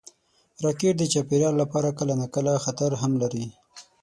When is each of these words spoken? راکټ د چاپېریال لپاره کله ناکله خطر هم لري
راکټ 0.63 0.93
د 0.99 1.03
چاپېریال 1.13 1.55
لپاره 1.61 1.95
کله 1.99 2.13
ناکله 2.21 2.53
خطر 2.65 2.91
هم 3.01 3.11
لري 3.21 3.45